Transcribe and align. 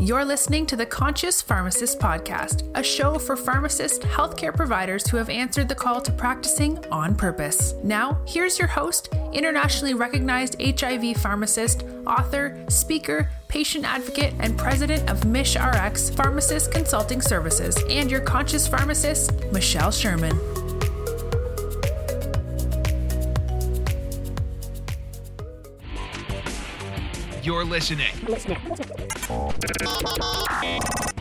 You're 0.00 0.24
listening 0.24 0.64
to 0.64 0.76
the 0.76 0.86
Conscious 0.86 1.42
Pharmacist 1.42 1.98
Podcast, 1.98 2.66
a 2.74 2.82
show 2.82 3.18
for 3.18 3.36
pharmacists, 3.36 3.98
healthcare 3.98 4.56
providers 4.56 5.06
who 5.06 5.18
have 5.18 5.28
answered 5.28 5.68
the 5.68 5.74
call 5.74 6.00
to 6.00 6.10
practicing 6.10 6.82
on 6.86 7.14
purpose. 7.14 7.74
Now, 7.84 8.18
here's 8.26 8.58
your 8.58 8.66
host, 8.66 9.10
internationally 9.34 9.92
recognized 9.92 10.56
HIV 10.58 11.18
pharmacist, 11.18 11.84
author, 12.06 12.64
speaker, 12.70 13.28
patient 13.48 13.84
advocate, 13.84 14.32
and 14.40 14.56
president 14.56 15.10
of 15.10 15.20
MishRx 15.20 16.16
Pharmacist 16.16 16.72
Consulting 16.72 17.20
Services, 17.20 17.76
and 17.90 18.10
your 18.10 18.22
conscious 18.22 18.66
pharmacist, 18.66 19.34
Michelle 19.52 19.90
Sherman. 19.90 20.40
You're 27.42 27.64
listening 27.64 28.12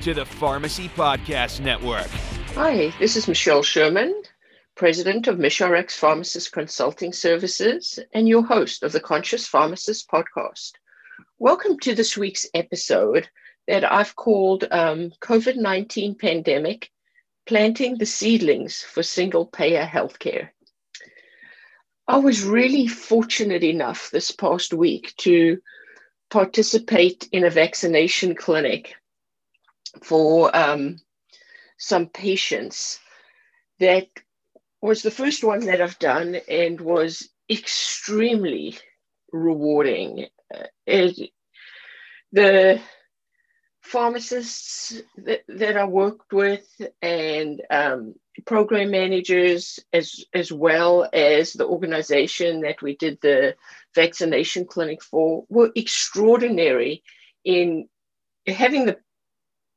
to 0.01 0.13
the 0.13 0.25
Pharmacy 0.25 0.89
Podcast 0.89 1.61
Network. 1.61 2.07
Hi, 2.55 2.93
this 2.99 3.15
is 3.15 3.29
Michelle 3.29 3.63
Sherman, 3.63 4.23
President 4.75 5.27
of 5.27 5.37
MishRx 5.37 5.91
Pharmacist 5.91 6.51
Consulting 6.51 7.13
Services 7.13 7.99
and 8.13 8.27
your 8.27 8.43
host 8.43 8.83
of 8.83 8.91
the 8.91 8.99
Conscious 8.99 9.47
Pharmacist 9.47 10.09
Podcast. 10.09 10.73
Welcome 11.37 11.79
to 11.79 11.95
this 11.95 12.17
week's 12.17 12.47
episode 12.53 13.29
that 13.67 13.89
I've 13.89 14.17
called 14.17 14.65
um, 14.71 15.13
COVID 15.21 15.55
19 15.55 16.15
Pandemic 16.15 16.91
Planting 17.45 17.97
the 17.97 18.05
Seedlings 18.05 18.81
for 18.81 19.03
Single 19.03 19.45
Payer 19.45 19.85
Healthcare. 19.85 20.49
I 22.09 22.17
was 22.17 22.43
really 22.43 22.87
fortunate 22.87 23.63
enough 23.63 24.09
this 24.11 24.31
past 24.31 24.73
week 24.73 25.13
to 25.19 25.61
participate 26.29 27.27
in 27.31 27.43
a 27.43 27.49
vaccination 27.49 28.35
clinic 28.35 28.95
for 30.01 30.55
um, 30.55 30.97
some 31.77 32.07
patients 32.07 32.99
that 33.79 34.07
was 34.81 35.01
the 35.01 35.11
first 35.11 35.43
one 35.43 35.65
that 35.65 35.81
I've 35.81 35.99
done 35.99 36.37
and 36.47 36.79
was 36.79 37.29
extremely 37.49 38.77
rewarding. 39.31 40.27
Uh, 40.53 40.63
it, 40.85 41.31
the 42.31 42.81
pharmacists 43.81 45.01
that, 45.17 45.41
that 45.47 45.77
I 45.77 45.85
worked 45.85 46.31
with 46.31 46.67
and 47.01 47.61
um, 47.69 48.15
program 48.45 48.91
managers 48.91 49.79
as 49.93 50.25
as 50.33 50.51
well 50.51 51.07
as 51.13 51.53
the 51.53 51.65
organization 51.65 52.61
that 52.61 52.81
we 52.81 52.95
did 52.95 53.19
the 53.21 53.55
vaccination 53.95 54.65
clinic 54.65 55.01
for 55.03 55.45
were 55.49 55.71
extraordinary 55.75 57.03
in 57.43 57.87
having 58.47 58.85
the 58.85 58.97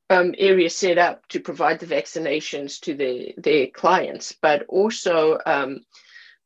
um, 0.09 0.35
area 0.37 0.69
set 0.69 0.97
up 0.97 1.27
to 1.27 1.39
provide 1.39 1.79
the 1.79 1.85
vaccinations 1.85 2.79
to 2.81 2.93
the, 2.93 3.33
their 3.37 3.67
clients, 3.67 4.35
but 4.41 4.63
also 4.67 5.39
um, 5.45 5.81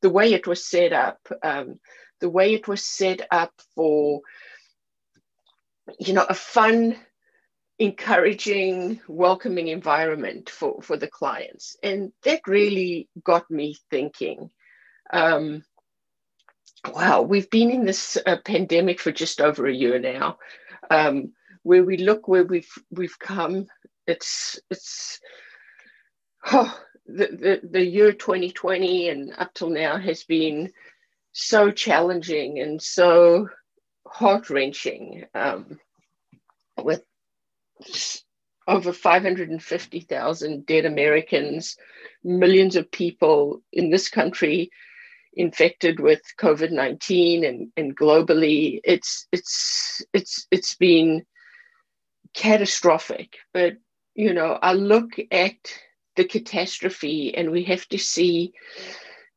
the 0.02 0.10
way 0.10 0.34
it 0.34 0.48
was 0.48 0.66
set 0.66 0.94
up, 0.94 1.20
um, 1.44 1.80
the 2.20 2.30
way 2.30 2.54
it 2.54 2.68
was 2.68 2.84
set 2.84 3.22
up 3.32 3.54
for, 3.76 4.22
you 6.00 6.14
know, 6.14 6.26
a 6.28 6.34
fun, 6.34 6.96
encouraging, 7.80 9.00
welcoming 9.08 9.68
environment 9.68 10.50
for, 10.50 10.82
for 10.82 10.98
the 10.98 11.08
clients. 11.08 11.78
And 11.84 12.12
that 12.24 12.42
really 12.48 13.08
got 13.24 13.50
me 13.52 13.78
thinking. 13.92 14.50
Um, 15.12 15.64
wow, 16.94 17.22
we've 17.22 17.50
been 17.50 17.70
in 17.70 17.86
this 17.86 18.18
uh, 18.26 18.38
pandemic 18.44 19.00
for 19.00 19.12
just 19.12 19.42
over 19.42 19.68
a 19.68 19.74
year 19.74 20.00
now. 20.00 20.38
Um, 20.90 21.34
where 21.64 21.84
we 21.84 21.98
look 21.98 22.28
where 22.28 22.46
we've 22.46 22.72
we've 22.92 23.20
come, 23.20 23.68
it's 24.06 24.60
it's 24.70 25.20
oh, 26.52 26.80
the, 27.06 27.28
the 27.28 27.70
the 27.70 27.86
year 27.86 28.14
2020 28.14 29.10
and 29.10 29.34
up 29.38 29.54
till 29.54 29.70
now 29.70 29.98
has 29.98 30.24
been 30.24 30.72
so 31.34 31.70
challenging 31.70 32.60
and 32.60 32.82
so 32.82 33.50
heart 34.08 34.50
wrenching 34.50 35.26
um, 35.36 35.78
with 36.82 37.04
over 38.68 38.92
550,000 38.92 40.66
dead 40.66 40.86
Americans, 40.86 41.78
millions 42.24 42.76
of 42.76 42.92
people 42.92 43.62
in 43.72 43.90
this 43.90 44.10
country 44.10 44.70
infected 45.38 46.00
with 46.00 46.22
COVID 46.40 46.72
nineteen 46.72 47.46
and, 47.46 47.72
and 47.78 47.96
globally, 47.96 48.80
it's 48.84 49.28
it's 49.32 50.02
it's 50.14 50.48
it's 50.52 50.76
been 50.76 51.26
catastrophic. 52.34 53.38
But 53.54 53.78
you 54.16 54.34
know, 54.34 54.58
I 54.62 54.74
look 54.74 55.12
at 55.32 55.56
the 56.16 56.26
catastrophe, 56.26 57.36
and 57.36 57.52
we 57.52 57.64
have 57.66 57.88
to 57.90 58.00
see 58.00 58.54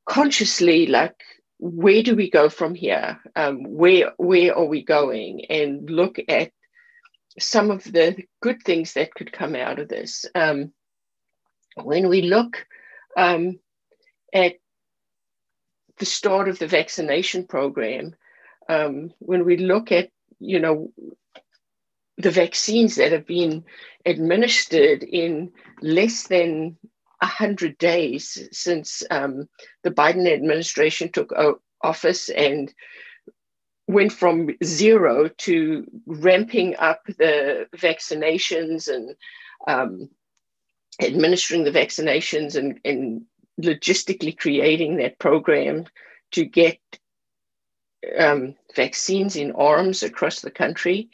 consciously, 0.08 0.86
like, 0.86 1.14
where 1.58 2.02
do 2.02 2.16
we 2.16 2.30
go 2.30 2.48
from 2.48 2.74
here? 2.74 3.20
Um, 3.36 3.62
where 3.64 4.12
where 4.16 4.56
are 4.56 4.64
we 4.64 4.82
going? 4.82 5.44
And 5.50 5.88
look 5.88 6.18
at 6.28 6.50
some 7.38 7.70
of 7.70 7.84
the 7.84 8.16
good 8.40 8.62
things 8.62 8.94
that 8.94 9.14
could 9.14 9.32
come 9.32 9.54
out 9.54 9.78
of 9.78 9.88
this. 9.88 10.26
Um, 10.34 10.72
when 11.76 12.08
we 12.08 12.22
look 12.22 12.66
um, 13.16 13.60
at 14.34 14.54
the 15.98 16.06
start 16.06 16.48
of 16.48 16.58
the 16.58 16.66
vaccination 16.66 17.46
program, 17.46 18.14
um, 18.68 19.12
when 19.18 19.44
we 19.44 19.56
look 19.56 19.92
at, 19.92 20.10
you 20.38 20.58
know, 20.58 20.92
the 22.18 22.30
vaccines 22.30 22.96
that 22.96 23.12
have 23.12 23.26
been 23.26 23.64
administered 24.04 25.02
in 25.02 25.52
less 25.80 26.26
than 26.26 26.76
100 27.20 27.78
days 27.78 28.48
since 28.52 29.02
um, 29.10 29.48
the 29.82 29.90
Biden 29.90 30.30
administration 30.30 31.10
took 31.10 31.32
office 31.82 32.28
and 32.28 32.72
went 33.90 34.12
from 34.12 34.50
zero 34.64 35.28
to 35.28 35.86
ramping 36.06 36.76
up 36.76 37.02
the 37.06 37.66
vaccinations 37.76 38.88
and 38.88 39.14
um, 39.66 40.08
administering 41.00 41.64
the 41.64 41.70
vaccinations 41.70 42.56
and, 42.56 42.80
and 42.84 43.22
logistically 43.60 44.36
creating 44.36 44.96
that 44.96 45.18
program 45.18 45.86
to 46.32 46.44
get 46.44 46.78
um, 48.18 48.54
vaccines 48.74 49.36
in 49.36 49.52
arms 49.52 50.02
across 50.02 50.40
the 50.40 50.50
country. 50.50 51.10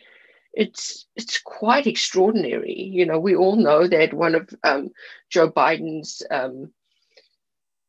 It's 0.53 1.07
it's 1.17 1.39
quite 1.39 1.87
extraordinary. 1.87 2.81
You 2.81 3.05
know, 3.05 3.19
we 3.19 3.37
all 3.37 3.57
know 3.57 3.87
that 3.87 4.15
one 4.15 4.35
of 4.35 4.49
um, 4.65 4.91
Joe 5.29 5.51
Biden's 5.51 6.23
um, 6.31 6.73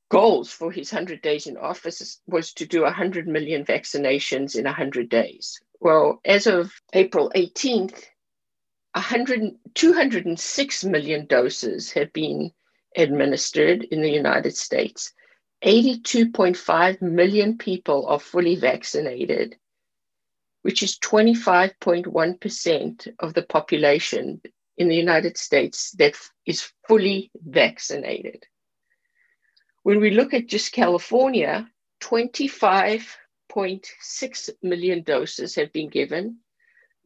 goals 0.09 0.51
for 0.51 0.71
his 0.71 0.91
100 0.91 1.21
days 1.21 1.45
in 1.47 1.57
office 1.57 2.19
was 2.27 2.53
to 2.53 2.65
do 2.65 2.83
100 2.83 3.27
million 3.27 3.65
vaccinations 3.65 4.55
in 4.55 4.63
100 4.65 5.09
days. 5.09 5.59
Well, 5.79 6.21
as 6.25 6.47
of 6.47 6.73
April 6.93 7.31
18th, 7.35 8.03
100, 8.93 9.53
206 9.75 10.85
million 10.85 11.27
doses 11.27 11.91
have 11.91 12.11
been 12.13 12.51
administered 12.95 13.83
in 13.83 14.01
the 14.01 14.09
United 14.09 14.55
States. 14.55 15.13
82.5 15.63 17.01
million 17.01 17.57
people 17.57 18.05
are 18.07 18.19
fully 18.19 18.55
vaccinated, 18.55 19.57
which 20.61 20.83
is 20.83 20.99
25.1% 20.99 23.07
of 23.19 23.33
the 23.33 23.43
population 23.43 24.41
in 24.77 24.87
the 24.87 24.95
United 24.95 25.37
States 25.37 25.91
that 25.91 26.15
is 26.45 26.71
fully 26.87 27.29
vaccinated. 27.35 28.45
When 29.87 30.01
we 30.01 30.11
look 30.11 30.33
at 30.33 30.47
just 30.47 30.73
California, 30.73 31.71
25.6 32.01 34.49
million 34.61 35.03
doses 35.03 35.55
have 35.55 35.71
been 35.71 35.87
given. 35.87 36.39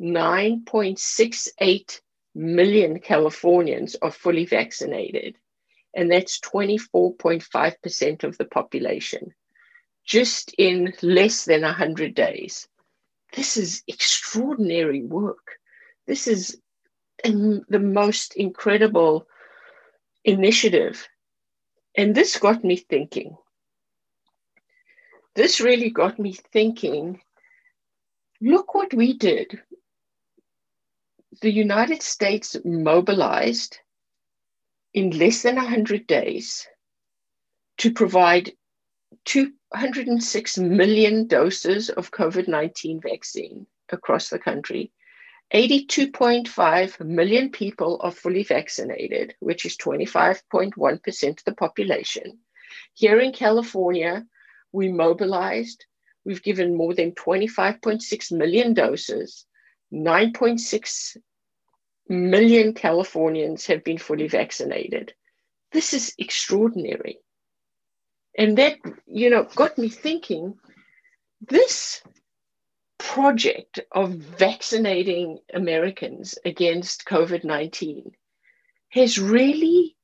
9.68 0.02 2.02
million 2.34 3.00
Californians 3.00 3.96
are 4.02 4.10
fully 4.10 4.46
vaccinated 4.46 5.36
and 5.96 6.12
that's 6.12 6.40
24.5% 6.40 8.24
of 8.24 8.36
the 8.40 8.46
population, 8.46 9.32
just 10.04 10.56
in 10.58 10.92
less 11.04 11.46
than 11.46 11.62
100 11.62 12.16
days. 12.16 12.68
This 13.34 13.58
is 13.58 13.84
extraordinary 13.88 15.04
work. 15.04 15.60
This 16.08 16.28
is 16.28 16.60
the 17.24 17.80
most 17.80 18.36
incredible 18.36 19.28
initiative. 20.26 21.08
And 21.96 22.16
this 22.16 22.38
got 22.38 22.64
me 22.64 22.78
thinking. 22.78 23.38
This 25.36 25.62
really 25.62 25.90
got 25.90 26.20
me 26.20 26.34
thinking 26.34 27.22
look 28.42 28.74
what 28.74 28.94
we 28.94 29.14
did. 29.14 29.62
The 31.42 31.52
United 31.52 32.02
States 32.02 32.58
mobilized 32.66 33.80
in 34.94 35.12
less 35.12 35.44
than 35.44 35.56
100 35.56 36.08
days 36.08 36.68
to 37.78 37.94
provide 37.94 38.52
206 39.26 40.58
million 40.58 41.28
doses 41.28 41.90
of 41.90 42.12
COVID 42.12 42.48
19 42.48 43.00
vaccine 43.02 43.68
across 43.90 44.30
the 44.30 44.40
country. 44.40 44.92
82.5 45.54 47.06
million 47.06 47.50
people 47.50 48.00
are 48.02 48.12
fully 48.12 48.44
vaccinated, 48.44 49.36
which 49.40 49.66
is 49.66 49.76
25.1% 49.78 51.30
of 51.30 51.44
the 51.44 51.54
population. 51.54 52.40
Here 52.94 53.20
in 53.20 53.34
California, 53.34 54.26
we 54.72 54.90
mobilized, 54.90 55.86
we've 56.24 56.44
given 56.44 56.78
more 56.78 56.94
than 56.94 57.12
25.6 57.12 58.32
million 58.32 58.74
doses. 58.74 59.46
9.6 59.94 61.18
million 62.08 62.74
Californians 62.74 63.66
have 63.66 63.84
been 63.84 63.98
fully 63.98 64.30
vaccinated. 64.30 65.14
This 65.74 65.94
is 65.94 66.14
extraordinary. 66.18 67.20
And 68.38 68.58
that, 68.58 68.78
you 69.06 69.30
know, 69.30 69.44
got 69.56 69.78
me 69.78 69.90
thinking 69.90 70.56
this 71.42 72.02
project 73.02 73.80
of 73.92 74.12
vaccinating 74.12 75.40
Americans 75.54 76.38
against 76.46 77.06
COVID 77.06 77.44
19 77.44 78.12
has 78.90 79.18
really 79.18 79.96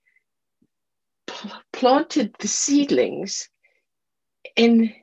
pl- 1.27 1.51
planted 1.71 2.35
the 2.39 2.47
seedlings 2.47 3.49
and 4.57 4.93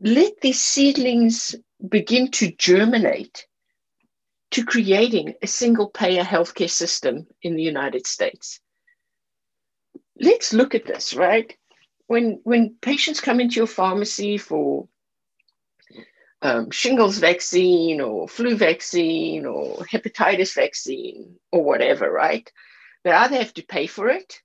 let 0.00 0.40
these 0.42 0.60
seedlings 0.60 1.54
begin 1.88 2.30
to 2.32 2.52
germinate 2.52 3.46
to 4.50 4.64
creating 4.64 5.34
a 5.42 5.46
single 5.46 5.88
payer 5.88 6.24
healthcare 6.24 6.70
system 6.70 7.26
in 7.42 7.56
the 7.56 7.62
United 7.62 8.06
States. 8.06 8.60
Let's 10.20 10.52
look 10.52 10.74
at 10.74 10.86
this, 10.86 11.14
right? 11.14 11.56
When, 12.08 12.40
when 12.44 12.76
patients 12.82 13.20
come 13.20 13.40
into 13.40 13.56
your 13.56 13.66
pharmacy 13.66 14.36
for 14.36 14.86
um, 16.42 16.70
shingles 16.70 17.18
vaccine 17.18 18.00
or 18.00 18.28
flu 18.28 18.56
vaccine 18.56 19.44
or 19.46 19.78
hepatitis 19.78 20.54
vaccine 20.54 21.36
or 21.50 21.64
whatever, 21.64 22.10
right? 22.10 22.50
They 23.04 23.10
either 23.10 23.36
have 23.36 23.54
to 23.54 23.62
pay 23.62 23.86
for 23.86 24.08
it 24.08 24.40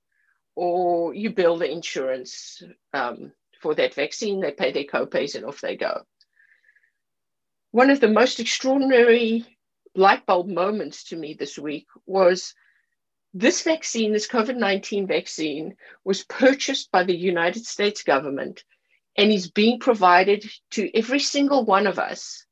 or 0.56 1.14
you 1.14 1.30
bill 1.30 1.58
the 1.58 1.70
insurance 1.70 2.62
um, 2.92 3.32
for 3.60 3.74
that 3.74 3.94
vaccine, 3.94 4.40
they 4.40 4.52
pay 4.52 4.72
their 4.72 4.84
copays 4.84 5.34
and 5.34 5.44
off 5.44 5.60
they 5.60 5.76
go. 5.76 6.02
One 7.70 7.90
of 7.90 8.00
the 8.00 8.08
most 8.08 8.38
extraordinary 8.40 9.44
light 9.94 10.26
bulb 10.26 10.48
moments 10.48 11.04
to 11.04 11.16
me 11.16 11.34
this 11.34 11.58
week 11.58 11.86
was 12.06 12.54
this 13.32 13.62
vaccine, 13.62 14.12
this 14.12 14.28
COVID 14.28 14.56
19 14.56 15.06
vaccine, 15.06 15.76
was 16.04 16.24
purchased 16.24 16.92
by 16.92 17.04
the 17.04 17.16
United 17.16 17.66
States 17.66 18.02
government 18.02 18.64
and 19.16 19.32
is 19.32 19.50
being 19.50 19.78
provided 19.78 20.44
to 20.70 20.90
every 20.96 21.20
single 21.20 21.64
one 21.64 21.86
of 21.86 21.98
us 21.98 22.44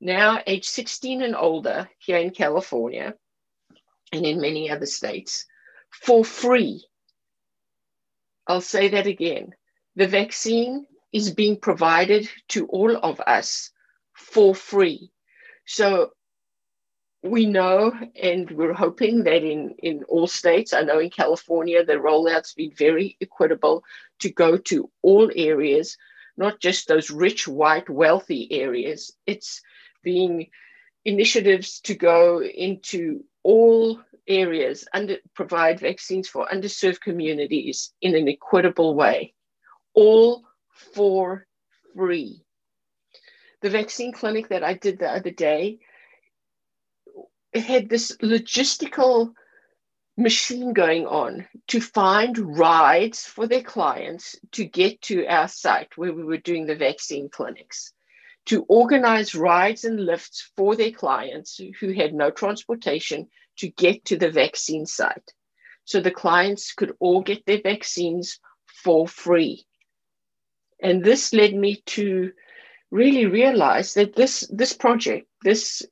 now 0.00 0.40
age 0.46 0.66
16 0.66 1.22
and 1.22 1.36
older 1.36 1.88
here 1.98 2.16
in 2.16 2.30
California 2.30 3.14
and 4.12 4.24
in 4.24 4.40
many 4.40 4.70
other 4.70 4.86
states 4.86 5.44
for 5.90 6.24
free. 6.24 6.86
I'll 8.46 8.62
say 8.62 8.88
that 8.88 9.06
again. 9.06 9.54
The 9.96 10.06
vaccine 10.06 10.86
is 11.12 11.34
being 11.34 11.58
provided 11.60 12.28
to 12.48 12.66
all 12.66 12.96
of 12.96 13.20
us 13.20 13.70
for 14.14 14.54
free. 14.54 15.12
So 15.66 16.12
we 17.22 17.46
know 17.46 17.92
and 18.20 18.50
we're 18.50 18.72
hoping 18.72 19.24
that 19.24 19.42
in, 19.42 19.74
in 19.82 20.04
all 20.04 20.26
states, 20.26 20.72
I 20.72 20.82
know 20.82 20.98
in 20.98 21.10
California, 21.10 21.84
the 21.84 21.98
rollout's 21.98 22.54
been 22.54 22.72
very 22.72 23.16
equitable 23.20 23.84
to 24.20 24.30
go 24.30 24.56
to 24.56 24.90
all 25.02 25.30
areas, 25.34 25.98
not 26.36 26.60
just 26.60 26.88
those 26.88 27.10
rich, 27.10 27.46
white, 27.46 27.90
wealthy 27.90 28.50
areas. 28.52 29.12
It's 29.26 29.60
being 30.02 30.48
initiatives 31.04 31.80
to 31.80 31.94
go 31.94 32.42
into 32.42 33.24
all 33.42 34.00
areas 34.26 34.86
and 34.94 35.18
provide 35.34 35.80
vaccines 35.80 36.28
for 36.28 36.46
underserved 36.46 37.00
communities 37.00 37.92
in 38.00 38.14
an 38.14 38.28
equitable 38.28 38.94
way, 38.94 39.34
all 39.92 40.44
for 40.94 41.46
free. 41.94 42.42
The 43.60 43.70
vaccine 43.70 44.12
clinic 44.12 44.48
that 44.48 44.64
I 44.64 44.72
did 44.74 44.98
the 44.98 45.10
other 45.10 45.30
day, 45.30 45.80
had 47.54 47.88
this 47.88 48.16
logistical 48.18 49.32
machine 50.16 50.72
going 50.72 51.06
on 51.06 51.46
to 51.68 51.80
find 51.80 52.58
rides 52.58 53.24
for 53.24 53.46
their 53.46 53.62
clients 53.62 54.36
to 54.52 54.64
get 54.64 55.00
to 55.02 55.26
our 55.26 55.48
site 55.48 55.96
where 55.96 56.12
we 56.12 56.22
were 56.22 56.36
doing 56.36 56.66
the 56.66 56.76
vaccine 56.76 57.28
clinics, 57.28 57.92
to 58.46 58.64
organize 58.68 59.34
rides 59.34 59.84
and 59.84 59.98
lifts 59.98 60.50
for 60.56 60.76
their 60.76 60.92
clients 60.92 61.60
who 61.80 61.92
had 61.92 62.14
no 62.14 62.30
transportation 62.30 63.28
to 63.56 63.68
get 63.68 64.04
to 64.04 64.16
the 64.16 64.30
vaccine 64.30 64.86
site. 64.86 65.32
So 65.84 66.00
the 66.00 66.10
clients 66.10 66.72
could 66.72 66.94
all 67.00 67.22
get 67.22 67.44
their 67.46 67.60
vaccines 67.62 68.38
for 68.66 69.08
free. 69.08 69.64
And 70.82 71.04
this 71.04 71.32
led 71.32 71.54
me 71.54 71.82
to 71.86 72.32
really 72.90 73.26
realize 73.26 73.94
that 73.94 74.14
this, 74.14 74.46
this 74.50 74.72
project, 74.72 75.26
this 75.42 75.82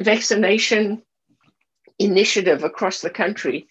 vaccination 0.00 1.02
initiative 1.98 2.64
across 2.64 3.00
the 3.00 3.10
country 3.10 3.66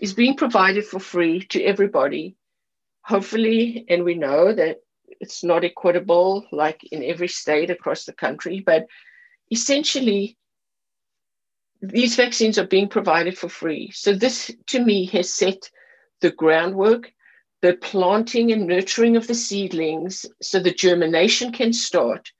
is 0.00 0.12
being 0.12 0.36
provided 0.36 0.84
for 0.84 1.00
free 1.00 1.40
to 1.46 1.62
everybody. 1.62 2.36
Hopefully, 3.02 3.84
and 3.88 4.04
we 4.04 4.14
know 4.14 4.52
that 4.52 4.78
it's 5.20 5.44
not 5.44 5.64
equitable 5.64 6.46
like 6.52 6.82
in 6.84 7.02
every 7.02 7.28
state 7.28 7.70
across 7.70 8.04
the 8.04 8.12
country, 8.12 8.62
but 8.64 8.86
essentially, 9.50 10.36
these 11.80 12.16
vaccines 12.16 12.58
are 12.58 12.66
being 12.66 12.88
provided 12.88 13.36
for 13.36 13.48
free. 13.48 13.90
So, 13.92 14.14
this 14.14 14.50
to 14.68 14.82
me 14.82 15.06
has 15.06 15.32
set 15.32 15.70
the 16.20 16.30
groundwork, 16.30 17.12
the 17.60 17.74
planting 17.74 18.52
and 18.52 18.66
nurturing 18.66 19.16
of 19.16 19.26
the 19.26 19.34
seedlings 19.34 20.26
so 20.40 20.58
the 20.58 20.72
germination 20.72 21.52
can 21.52 21.72
start 21.72 22.32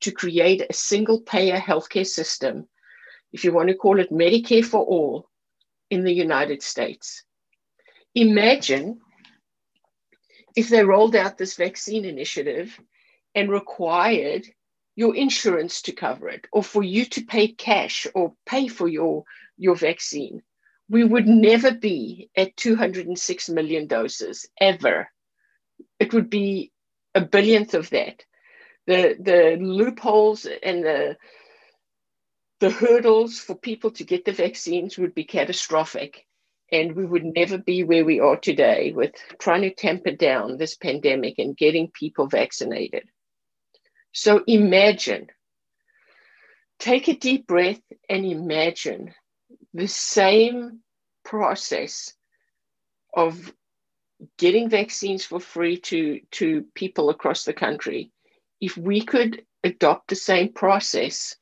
to 0.00 0.12
create 0.12 0.62
a 0.68 0.72
single 0.72 1.20
payer 1.20 1.58
healthcare 1.58 2.06
system 2.06 2.68
if 3.32 3.44
you 3.44 3.52
want 3.52 3.68
to 3.68 3.74
call 3.74 3.98
it 3.98 4.12
Medicare 4.12 4.64
for 4.64 4.84
all 4.84 5.28
in 5.90 6.04
the 6.04 6.12
United 6.12 6.62
States. 6.62 7.24
Imagine 8.14 9.00
if 10.54 10.68
they 10.68 10.84
rolled 10.84 11.16
out 11.16 11.38
this 11.38 11.56
vaccine 11.56 12.04
initiative 12.04 12.78
and 13.34 13.50
required 13.50 14.46
your 14.94 15.16
insurance 15.16 15.82
to 15.82 15.92
cover 15.92 16.28
it 16.28 16.46
or 16.52 16.62
for 16.62 16.82
you 16.82 17.04
to 17.06 17.24
pay 17.24 17.48
cash 17.48 18.06
or 18.14 18.34
pay 18.44 18.68
for 18.68 18.88
your, 18.88 19.24
your 19.56 19.74
vaccine. 19.74 20.42
We 20.90 21.04
would 21.04 21.26
never 21.26 21.72
be 21.72 22.28
at 22.36 22.56
206 22.56 23.48
million 23.48 23.86
doses 23.86 24.46
ever. 24.60 25.08
It 25.98 26.12
would 26.12 26.28
be 26.28 26.72
a 27.14 27.22
billionth 27.22 27.72
of 27.72 27.88
that. 27.90 28.24
The, 28.86 29.16
the 29.18 29.56
loopholes 29.58 30.46
and 30.62 30.84
the 30.84 31.16
the 32.62 32.70
hurdles 32.70 33.40
for 33.40 33.56
people 33.56 33.90
to 33.90 34.04
get 34.04 34.24
the 34.24 34.30
vaccines 34.30 34.96
would 34.96 35.16
be 35.16 35.24
catastrophic. 35.24 36.28
And 36.70 36.94
we 36.94 37.04
would 37.04 37.24
never 37.24 37.58
be 37.58 37.82
where 37.82 38.04
we 38.04 38.20
are 38.20 38.36
today 38.36 38.92
with 38.94 39.10
trying 39.40 39.62
to 39.62 39.74
tamper 39.74 40.12
down 40.12 40.56
this 40.56 40.76
pandemic 40.76 41.40
and 41.40 41.56
getting 41.56 41.90
people 41.90 42.28
vaccinated. 42.28 43.08
So 44.12 44.44
imagine, 44.46 45.26
take 46.78 47.08
a 47.08 47.16
deep 47.16 47.48
breath 47.48 47.82
and 48.08 48.24
imagine 48.24 49.12
the 49.74 49.88
same 49.88 50.82
process 51.24 52.14
of 53.12 53.52
getting 54.38 54.70
vaccines 54.70 55.24
for 55.24 55.40
free 55.40 55.80
to, 55.80 56.20
to 56.30 56.64
people 56.76 57.10
across 57.10 57.42
the 57.42 57.54
country. 57.54 58.12
If 58.60 58.76
we 58.76 59.00
could 59.04 59.42
adopt 59.64 60.10
the 60.10 60.14
same 60.14 60.52
process 60.52 61.34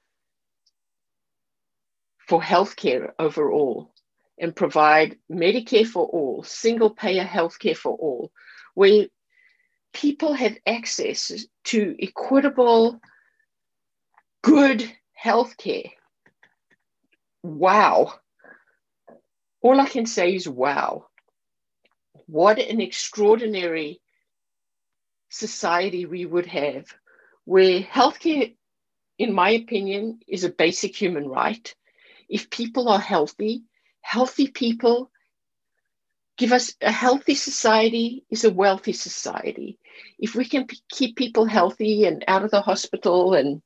for 2.30 2.40
healthcare 2.40 3.10
overall 3.18 3.92
and 4.38 4.54
provide 4.54 5.18
Medicare 5.28 5.84
for 5.84 6.06
all, 6.06 6.44
single 6.44 6.90
payer 6.90 7.24
healthcare 7.24 7.76
for 7.76 7.96
all, 7.96 8.30
where 8.74 9.06
people 9.92 10.32
have 10.34 10.56
access 10.64 11.32
to 11.64 11.96
equitable, 12.00 13.00
good 14.42 14.88
healthcare. 15.20 15.90
Wow. 17.42 18.14
All 19.60 19.80
I 19.80 19.88
can 19.88 20.06
say 20.06 20.36
is 20.36 20.48
wow. 20.48 21.08
What 22.26 22.60
an 22.60 22.80
extraordinary 22.80 24.00
society 25.30 26.06
we 26.06 26.26
would 26.26 26.46
have 26.46 26.86
where 27.44 27.80
healthcare, 27.80 28.54
in 29.18 29.32
my 29.32 29.50
opinion, 29.50 30.20
is 30.28 30.44
a 30.44 30.48
basic 30.48 30.94
human 30.94 31.26
right 31.26 31.74
if 32.30 32.48
people 32.48 32.88
are 32.88 33.00
healthy, 33.00 33.64
healthy 34.00 34.46
people 34.46 35.10
give 36.38 36.52
us 36.52 36.74
a 36.80 36.90
healthy 36.90 37.34
society 37.34 38.24
is 38.30 38.44
a 38.44 38.52
wealthy 38.52 38.94
society. 38.94 39.78
If 40.18 40.34
we 40.34 40.46
can 40.46 40.66
p- 40.66 40.80
keep 40.88 41.16
people 41.16 41.44
healthy 41.44 42.06
and 42.06 42.24
out 42.28 42.44
of 42.44 42.50
the 42.50 42.62
hospital 42.62 43.34
and 43.34 43.60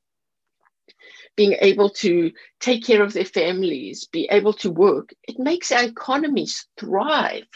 being 1.36 1.56
able 1.60 1.90
to 1.90 2.32
take 2.58 2.84
care 2.84 3.02
of 3.02 3.12
their 3.12 3.24
families, 3.24 4.06
be 4.06 4.28
able 4.30 4.54
to 4.54 4.70
work, 4.70 5.14
it 5.28 5.38
makes 5.38 5.70
our 5.70 5.84
economies 5.84 6.66
thrive. 6.76 7.46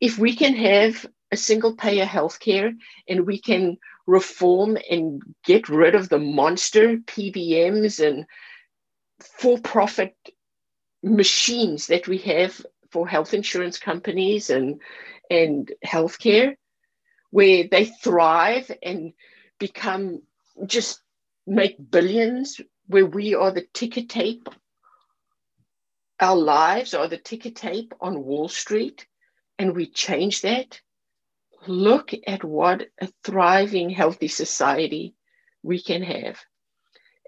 If 0.00 0.18
we 0.18 0.34
can 0.36 0.54
have 0.54 1.06
a 1.32 1.36
single 1.36 1.74
payer 1.74 2.04
healthcare 2.04 2.74
and 3.08 3.26
we 3.26 3.40
can 3.40 3.78
reform 4.06 4.76
and 4.90 5.22
get 5.44 5.68
rid 5.68 5.94
of 5.94 6.08
the 6.08 6.18
monster 6.18 6.98
PBMs 6.98 8.06
and 8.06 8.26
for 9.20 9.58
profit 9.58 10.16
machines 11.02 11.86
that 11.88 12.08
we 12.08 12.18
have 12.18 12.64
for 12.90 13.06
health 13.06 13.34
insurance 13.34 13.78
companies 13.78 14.50
and, 14.50 14.80
and 15.30 15.72
healthcare, 15.84 16.56
where 17.30 17.64
they 17.70 17.86
thrive 17.86 18.70
and 18.82 19.12
become 19.58 20.22
just 20.66 21.00
make 21.46 21.76
billions, 21.90 22.60
where 22.86 23.06
we 23.06 23.34
are 23.34 23.50
the 23.50 23.66
ticker 23.72 24.02
tape. 24.02 24.48
Our 26.20 26.36
lives 26.36 26.94
are 26.94 27.08
the 27.08 27.18
ticker 27.18 27.50
tape 27.50 27.92
on 28.00 28.24
Wall 28.24 28.48
Street, 28.48 29.06
and 29.58 29.74
we 29.74 29.86
change 29.86 30.42
that. 30.42 30.80
Look 31.66 32.12
at 32.26 32.44
what 32.44 32.88
a 33.00 33.08
thriving, 33.24 33.90
healthy 33.90 34.28
society 34.28 35.14
we 35.62 35.82
can 35.82 36.02
have. 36.02 36.38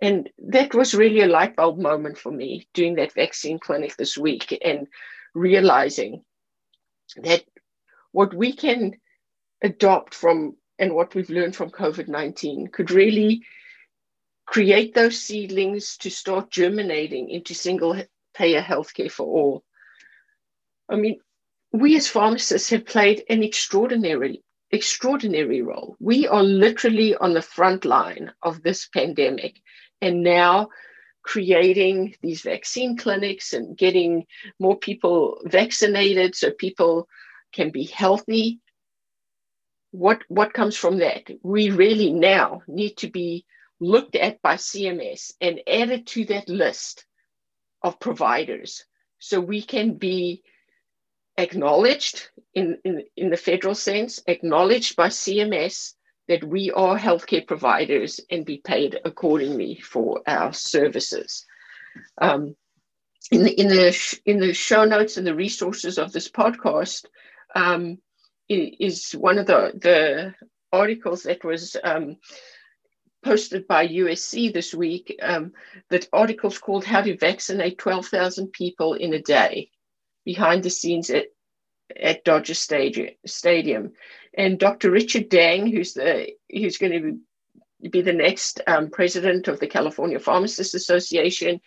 And 0.02 0.28
that 0.38 0.74
was 0.74 0.94
really 0.94 1.22
a 1.22 1.26
light 1.26 1.56
bulb 1.56 1.78
moment 1.78 2.18
for 2.18 2.30
me 2.30 2.68
doing 2.74 2.96
that 2.96 3.14
vaccine 3.14 3.58
clinic 3.58 3.96
this 3.96 4.16
week 4.16 4.58
and 4.62 4.86
realizing 5.34 6.22
that 7.16 7.44
what 8.12 8.34
we 8.34 8.52
can 8.52 8.96
adopt 9.62 10.14
from 10.14 10.56
and 10.78 10.94
what 10.94 11.14
we've 11.14 11.30
learned 11.30 11.56
from 11.56 11.70
COVID 11.70 12.08
19 12.08 12.68
could 12.68 12.90
really 12.90 13.42
create 14.44 14.94
those 14.94 15.20
seedlings 15.20 15.96
to 15.98 16.10
start 16.10 16.50
germinating 16.50 17.30
into 17.30 17.54
single 17.54 18.00
payer 18.34 18.62
healthcare 18.62 19.10
for 19.10 19.26
all. 19.26 19.64
I 20.88 20.96
mean, 20.96 21.18
we 21.72 21.96
as 21.96 22.08
pharmacists 22.08 22.70
have 22.70 22.86
played 22.86 23.24
an 23.28 23.42
extraordinary, 23.42 24.42
extraordinary 24.70 25.62
role. 25.62 25.96
We 25.98 26.26
are 26.28 26.42
literally 26.42 27.16
on 27.16 27.34
the 27.34 27.42
front 27.42 27.84
line 27.84 28.32
of 28.42 28.62
this 28.62 28.88
pandemic. 28.88 29.60
And 30.00 30.22
now 30.22 30.68
creating 31.22 32.14
these 32.22 32.42
vaccine 32.42 32.96
clinics 32.96 33.52
and 33.52 33.76
getting 33.76 34.26
more 34.60 34.76
people 34.76 35.40
vaccinated 35.44 36.36
so 36.36 36.50
people 36.52 37.08
can 37.52 37.70
be 37.70 37.84
healthy. 37.84 38.60
What, 39.90 40.22
what 40.28 40.52
comes 40.52 40.76
from 40.76 40.98
that? 40.98 41.28
We 41.42 41.70
really 41.70 42.12
now 42.12 42.62
need 42.68 42.98
to 42.98 43.08
be 43.08 43.44
looked 43.80 44.14
at 44.14 44.40
by 44.40 44.54
CMS 44.54 45.32
and 45.40 45.60
added 45.66 46.06
to 46.08 46.24
that 46.26 46.48
list 46.48 47.04
of 47.82 47.98
providers 47.98 48.84
so 49.18 49.40
we 49.40 49.62
can 49.62 49.94
be 49.94 50.42
acknowledged 51.36 52.30
in, 52.54 52.78
in, 52.84 53.02
in 53.16 53.30
the 53.30 53.36
federal 53.36 53.74
sense, 53.74 54.22
acknowledged 54.26 54.96
by 54.96 55.08
CMS 55.08 55.94
that 56.28 56.44
we 56.44 56.70
are 56.72 56.98
healthcare 56.98 57.46
providers 57.46 58.20
and 58.30 58.44
be 58.44 58.58
paid 58.58 58.98
accordingly 59.04 59.76
for 59.76 60.22
our 60.26 60.52
services. 60.52 61.46
Um, 62.18 62.56
in 63.30 63.42
the 63.42 63.60
in 63.60 63.68
the 63.68 64.18
in 64.24 64.40
the 64.40 64.52
show 64.52 64.84
notes 64.84 65.16
and 65.16 65.26
the 65.26 65.34
resources 65.34 65.98
of 65.98 66.12
this 66.12 66.28
podcast 66.28 67.06
um, 67.54 67.98
is 68.48 69.12
one 69.12 69.38
of 69.38 69.46
the 69.46 69.72
the 69.74 70.34
articles 70.72 71.24
that 71.24 71.42
was 71.44 71.76
um, 71.82 72.16
posted 73.24 73.66
by 73.66 73.88
USC 73.88 74.52
this 74.52 74.74
week. 74.74 75.18
Um, 75.22 75.52
that 75.90 76.08
article's 76.12 76.58
called 76.58 76.84
"How 76.84 77.02
to 77.02 77.16
Vaccinate 77.16 77.78
12,000 77.78 78.52
People 78.52 78.94
in 78.94 79.14
a 79.14 79.22
Day," 79.22 79.70
behind 80.24 80.62
the 80.62 80.70
scenes 80.70 81.10
at 81.94 82.24
Dodger 82.24 82.54
Stadium, 82.54 83.92
and 84.34 84.58
Dr. 84.58 84.90
Richard 84.90 85.28
Dang, 85.28 85.66
who's 85.66 85.94
the 85.94 86.28
who's 86.50 86.78
going 86.78 86.92
to 86.92 87.88
be 87.88 88.02
the 88.02 88.12
next 88.12 88.60
um, 88.66 88.90
president 88.90 89.48
of 89.48 89.60
the 89.60 89.66
California 89.66 90.18
Pharmacists 90.18 90.74
Association. 90.74 91.60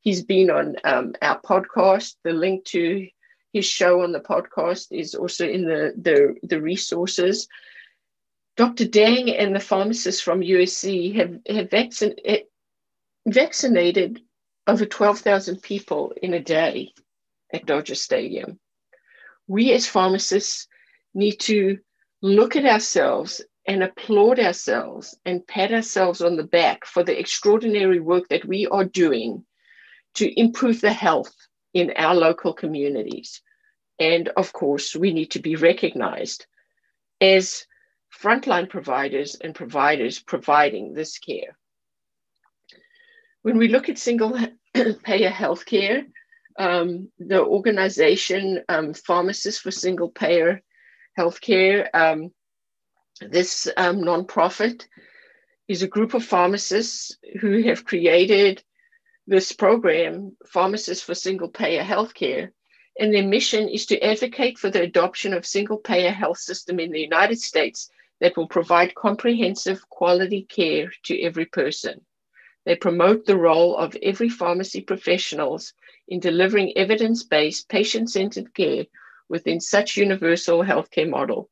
He's 0.00 0.24
been 0.24 0.50
on 0.50 0.76
um, 0.84 1.14
our 1.20 1.40
podcast. 1.40 2.14
The 2.24 2.32
link 2.32 2.64
to 2.66 3.06
his 3.52 3.66
show 3.66 4.02
on 4.02 4.12
the 4.12 4.20
podcast 4.20 4.88
is 4.90 5.14
also 5.14 5.46
in 5.48 5.64
the 5.64 5.92
the, 5.96 6.34
the 6.42 6.60
resources. 6.60 7.48
Dr. 8.56 8.86
Dang 8.86 9.30
and 9.30 9.54
the 9.54 9.60
pharmacists 9.60 10.20
from 10.20 10.40
USC 10.40 11.14
have 11.14 11.38
have 11.48 11.68
vaccin- 11.68 12.18
eh, 12.24 12.42
vaccinated 13.26 14.20
over 14.66 14.84
12,000 14.84 15.62
people 15.62 16.12
in 16.22 16.34
a 16.34 16.40
day 16.40 16.92
at 17.52 17.66
Dodger 17.66 17.94
Stadium. 17.94 18.58
We 19.48 19.72
as 19.72 19.86
pharmacists 19.86 20.68
need 21.14 21.40
to 21.40 21.78
look 22.22 22.54
at 22.54 22.64
ourselves 22.64 23.42
and 23.66 23.82
applaud 23.82 24.38
ourselves 24.38 25.18
and 25.24 25.46
pat 25.46 25.72
ourselves 25.72 26.22
on 26.22 26.36
the 26.36 26.44
back 26.44 26.84
for 26.84 27.02
the 27.02 27.18
extraordinary 27.18 27.98
work 27.98 28.28
that 28.28 28.44
we 28.44 28.66
are 28.66 28.84
doing 28.84 29.44
to 30.14 30.40
improve 30.40 30.80
the 30.80 30.92
health 30.92 31.34
in 31.74 31.92
our 31.96 32.14
local 32.14 32.52
communities. 32.52 33.42
And 33.98 34.28
of 34.28 34.52
course, 34.52 34.94
we 34.94 35.12
need 35.12 35.32
to 35.32 35.40
be 35.40 35.56
recognized 35.56 36.46
as 37.20 37.66
frontline 38.10 38.68
providers 38.68 39.34
and 39.34 39.54
providers 39.54 40.18
providing 40.18 40.94
this 40.94 41.18
care. 41.18 41.56
When 43.42 43.58
we 43.58 43.68
look 43.68 43.88
at 43.88 43.98
single 43.98 44.38
payer 44.74 45.30
healthcare, 45.30 46.06
um, 46.58 47.10
the 47.18 47.42
organization 47.42 48.62
um, 48.68 48.92
Pharmacists 48.94 49.60
for 49.60 49.70
Single 49.70 50.10
Payer 50.10 50.60
Healthcare. 51.18 51.88
Um, 51.94 52.30
this 53.20 53.68
um, 53.76 53.98
nonprofit 53.98 54.86
is 55.68 55.82
a 55.82 55.88
group 55.88 56.14
of 56.14 56.24
pharmacists 56.24 57.16
who 57.40 57.62
have 57.62 57.84
created 57.84 58.62
this 59.26 59.52
program, 59.52 60.36
Pharmacists 60.46 61.04
for 61.04 61.14
Single 61.14 61.48
Payer 61.48 61.84
Healthcare. 61.84 62.50
And 62.98 63.14
their 63.14 63.26
mission 63.26 63.68
is 63.68 63.86
to 63.86 64.00
advocate 64.00 64.58
for 64.58 64.70
the 64.70 64.82
adoption 64.82 65.32
of 65.32 65.46
single 65.46 65.76
payer 65.76 66.10
health 66.10 66.38
system 66.38 66.80
in 66.80 66.90
the 66.90 67.00
United 67.00 67.40
States 67.40 67.90
that 68.20 68.36
will 68.36 68.48
provide 68.48 68.96
comprehensive 68.96 69.88
quality 69.88 70.42
care 70.42 70.90
to 71.04 71.20
every 71.22 71.44
person. 71.44 72.00
They 72.64 72.74
promote 72.74 73.24
the 73.24 73.36
role 73.36 73.76
of 73.76 73.96
every 74.02 74.28
pharmacy 74.28 74.80
professionals 74.80 75.74
in 76.08 76.20
delivering 76.20 76.76
evidence-based, 76.76 77.68
patient-centered 77.68 78.54
care 78.54 78.86
within 79.28 79.60
such 79.60 79.96
universal 79.96 80.64
healthcare 80.64 81.08
model. 81.08 81.50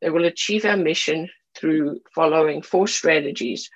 They 0.00 0.10
will 0.10 0.24
achieve 0.24 0.64
our 0.64 0.76
mission 0.76 1.28
through 1.56 2.00
following 2.14 2.62
four 2.62 2.86
strategies, 2.86 3.70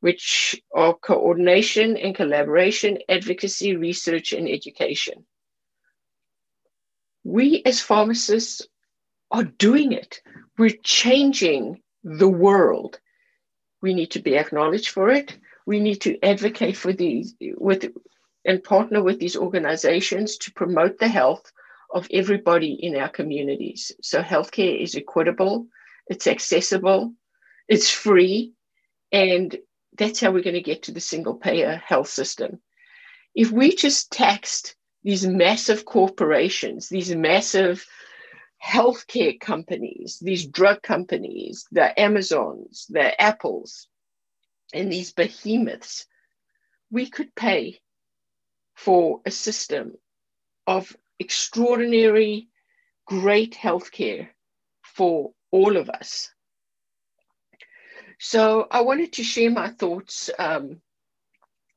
which 0.00 0.60
are 0.74 0.94
coordination 0.94 1.96
and 1.96 2.14
collaboration, 2.14 2.98
advocacy, 3.08 3.76
research, 3.76 4.32
and 4.32 4.48
education. 4.48 5.26
We 7.24 7.62
as 7.64 7.80
pharmacists 7.80 8.66
are 9.30 9.44
doing 9.44 9.92
it. 9.92 10.20
We're 10.58 10.76
changing 10.82 11.82
the 12.02 12.28
world. 12.28 13.00
We 13.82 13.94
need 13.94 14.12
to 14.12 14.20
be 14.20 14.36
acknowledged 14.36 14.88
for 14.88 15.10
it. 15.10 15.36
We 15.66 15.80
need 15.80 16.00
to 16.02 16.22
advocate 16.22 16.76
for 16.76 16.92
these 16.92 17.34
with 17.40 17.92
and 18.46 18.62
partner 18.62 19.02
with 19.02 19.18
these 19.18 19.36
organizations 19.36 20.38
to 20.38 20.52
promote 20.52 20.98
the 20.98 21.08
health 21.08 21.52
of 21.92 22.06
everybody 22.12 22.72
in 22.72 22.96
our 22.96 23.08
communities. 23.08 23.92
So 24.02 24.22
healthcare 24.22 24.80
is 24.80 24.94
equitable, 24.94 25.66
it's 26.06 26.26
accessible, 26.26 27.12
it's 27.68 27.90
free, 27.90 28.52
and 29.12 29.56
that's 29.98 30.20
how 30.20 30.30
we're 30.30 30.42
going 30.42 30.54
to 30.54 30.62
get 30.62 30.84
to 30.84 30.92
the 30.92 31.00
single 31.00 31.34
payer 31.34 31.82
health 31.84 32.08
system. 32.08 32.60
If 33.34 33.50
we 33.50 33.74
just 33.74 34.10
taxed 34.10 34.76
these 35.02 35.26
massive 35.26 35.84
corporations, 35.84 36.88
these 36.88 37.14
massive 37.14 37.86
healthcare 38.64 39.38
companies, 39.38 40.18
these 40.20 40.46
drug 40.46 40.82
companies, 40.82 41.66
the 41.70 41.98
Amazons, 42.00 42.86
the 42.88 43.20
Apples, 43.20 43.88
and 44.72 44.90
these 44.90 45.12
behemoths, 45.12 46.06
we 46.90 47.08
could 47.08 47.34
pay 47.34 47.80
for 48.76 49.20
a 49.24 49.30
system 49.30 49.94
of 50.66 50.96
extraordinary, 51.18 52.48
great 53.06 53.54
healthcare 53.54 54.28
for 54.82 55.32
all 55.50 55.76
of 55.76 55.88
us. 55.88 56.30
So 58.18 58.66
I 58.70 58.82
wanted 58.82 59.14
to 59.14 59.24
share 59.24 59.50
my 59.50 59.68
thoughts 59.70 60.30
um, 60.38 60.80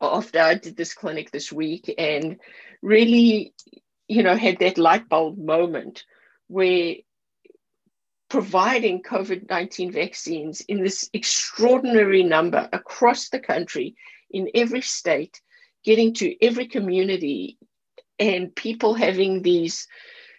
after 0.01 0.39
I 0.39 0.55
did 0.55 0.75
this 0.75 0.93
clinic 0.93 1.31
this 1.31 1.51
week 1.51 1.93
and 1.97 2.37
really, 2.81 3.53
you 4.07 4.23
know, 4.23 4.35
had 4.35 4.59
that 4.59 4.77
light 4.77 5.09
bulb 5.09 5.37
moment 5.37 6.05
where 6.47 6.95
providing 8.29 9.01
COVID 9.01 9.49
19 9.49 9.91
vaccines 9.91 10.61
in 10.61 10.83
this 10.83 11.09
extraordinary 11.13 12.23
number 12.23 12.69
across 12.71 13.29
the 13.29 13.39
country 13.39 13.95
in 14.29 14.49
every 14.53 14.81
state, 14.81 15.41
getting 15.83 16.13
to 16.15 16.35
every 16.43 16.67
community, 16.67 17.57
and 18.17 18.55
people 18.55 18.93
having 18.93 19.41
these 19.41 19.87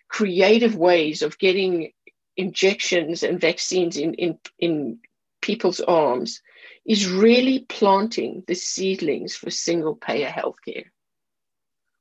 creative 0.09 0.77
ways 0.77 1.23
of 1.23 1.39
getting 1.39 1.93
injections 2.37 3.23
and 3.23 3.41
vaccines 3.41 3.97
in, 3.97 4.15
in, 4.15 4.39
in 4.59 4.99
people's 5.41 5.81
arms 5.81 6.41
is 6.85 7.11
really 7.11 7.61
planting 7.69 8.43
the 8.47 8.55
seedlings 8.55 9.37
for 9.37 9.51
single 9.51 9.95
payer 9.95 10.29
healthcare. 10.29 10.85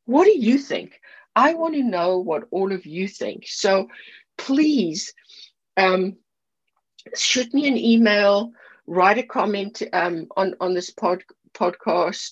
What 0.05 0.25
do 0.25 0.37
you 0.37 0.57
think? 0.57 0.99
I 1.35 1.53
want 1.53 1.75
to 1.75 1.83
know 1.83 2.17
what 2.17 2.47
all 2.51 2.71
of 2.71 2.85
you 2.85 3.07
think. 3.07 3.43
So 3.47 3.89
please 4.37 5.13
um, 5.77 6.17
shoot 7.15 7.53
me 7.53 7.67
an 7.67 7.77
email, 7.77 8.51
write 8.87 9.19
a 9.19 9.23
comment 9.23 9.83
um, 9.93 10.27
on, 10.35 10.55
on 10.59 10.73
this 10.73 10.89
pod, 10.89 11.23
podcast. 11.53 12.31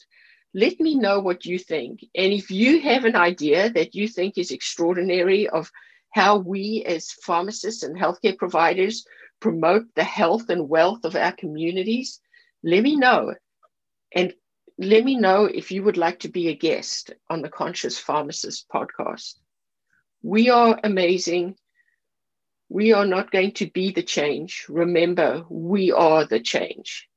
Let 0.57 0.79
me 0.79 0.95
know 0.95 1.19
what 1.19 1.45
you 1.45 1.59
think. 1.59 2.03
And 2.15 2.33
if 2.33 2.49
you 2.49 2.81
have 2.81 3.05
an 3.05 3.15
idea 3.15 3.69
that 3.69 3.93
you 3.93 4.07
think 4.07 4.39
is 4.39 4.49
extraordinary 4.49 5.47
of 5.47 5.71
how 6.15 6.39
we 6.39 6.83
as 6.83 7.11
pharmacists 7.11 7.83
and 7.83 7.95
healthcare 7.95 8.35
providers 8.35 9.05
promote 9.39 9.85
the 9.93 10.03
health 10.03 10.49
and 10.49 10.67
wealth 10.67 11.05
of 11.05 11.15
our 11.15 11.31
communities, 11.31 12.19
let 12.63 12.81
me 12.81 12.95
know. 12.95 13.35
And 14.15 14.33
let 14.79 15.05
me 15.05 15.15
know 15.15 15.45
if 15.45 15.71
you 15.71 15.83
would 15.83 15.95
like 15.95 16.21
to 16.21 16.27
be 16.27 16.47
a 16.47 16.55
guest 16.55 17.13
on 17.29 17.43
the 17.43 17.49
Conscious 17.49 17.99
Pharmacist 17.99 18.67
podcast. 18.67 19.35
We 20.23 20.49
are 20.49 20.79
amazing. 20.83 21.55
We 22.67 22.93
are 22.93 23.05
not 23.05 23.29
going 23.29 23.51
to 23.51 23.69
be 23.69 23.91
the 23.91 24.01
change. 24.01 24.65
Remember, 24.69 25.45
we 25.49 25.91
are 25.91 26.25
the 26.25 26.39
change. 26.39 27.07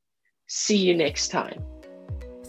See 0.47 0.77
you 0.77 0.95
next 0.95 1.29
time. 1.29 1.80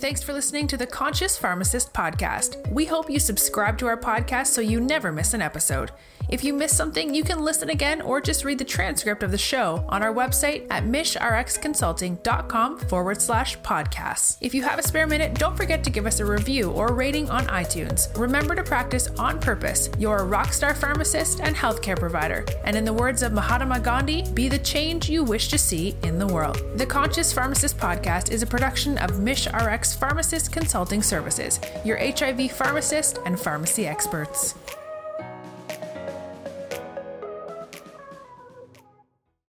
Thanks 0.02 0.24
for 0.24 0.34
listening 0.34 0.66
to 0.66 0.78
the 0.78 0.88
Conscious 0.88 1.38
Pharmacist 1.38 1.94
podcast. 1.94 2.68
We 2.72 2.86
hope 2.86 3.08
you 3.08 3.20
subscribe 3.20 3.78
to 3.78 3.86
our 3.86 3.98
podcast 3.98 4.48
so 4.48 4.60
you 4.60 4.82
never 4.82 5.12
miss 5.12 5.36
an 5.36 5.44
episode. 5.44 5.92
If 6.28 6.44
you 6.44 6.54
miss 6.54 6.76
something, 6.76 7.14
you 7.14 7.24
can 7.24 7.40
listen 7.40 7.70
again 7.70 8.02
or 8.02 8.20
just 8.22 8.44
read 8.44 8.58
the 8.58 8.66
transcript 8.66 9.22
of 9.22 9.30
the 9.32 9.38
show 9.38 9.86
on 9.90 10.02
our 10.02 10.14
website 10.14 10.66
at 10.72 10.86
mishrxconsulting.com 10.86 12.80
forward 12.80 13.22
slash 13.22 13.60
podcasts. 13.60 14.38
If 14.42 14.56
you 14.56 14.64
have 14.64 14.80
a 14.80 14.84
spare 14.84 15.06
minute, 15.06 15.36
don't 15.36 15.58
forget 15.58 15.84
to 15.84 15.92
give 15.92 16.08
us 16.08 16.20
a 16.20 16.26
review 16.26 16.72
or 16.72 16.94
rating 16.94 17.30
on 17.30 17.46
iTunes. 17.48 18.18
Remember 18.18 18.56
to 18.56 18.64
practice 18.64 19.08
on 19.20 19.40
purpose. 19.40 19.90
You're 20.00 20.20
a 20.20 20.26
rockstar 20.26 20.76
pharmacist 20.76 21.42
and 21.42 21.56
healthcare 21.56 22.00
provider. 22.00 22.46
And 22.64 22.76
in 22.76 22.86
the 22.86 22.94
words 22.94 23.22
of 23.22 23.34
Mahatma 23.34 23.80
Gandhi, 23.82 24.24
be 24.34 24.48
the 24.48 24.58
change 24.60 25.10
you 25.10 25.24
wish 25.24 25.50
to 25.50 25.58
see 25.58 25.96
in 26.04 26.18
the 26.18 26.28
world. 26.28 26.64
The 26.76 26.86
Conscious 26.88 27.32
Pharmacist 27.34 27.78
podcast 27.78 28.32
is 28.32 28.42
a 28.42 28.48
production 28.48 28.98
of 29.00 29.12
MishRx 29.12 29.91
Pharmacist 29.96 30.52
Consulting 30.52 31.02
Services, 31.02 31.60
your 31.86 31.98
HIV 31.98 32.52
pharmacist 32.52 33.20
and 33.26 33.40
pharmacy 33.40 33.88
experts. 33.88 34.56